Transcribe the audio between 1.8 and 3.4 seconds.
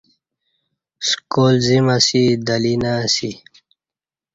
اسی دہ لی نہ اسی